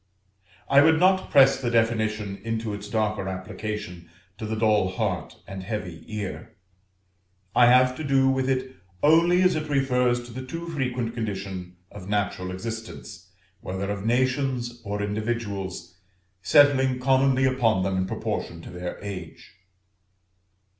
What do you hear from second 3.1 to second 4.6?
application to the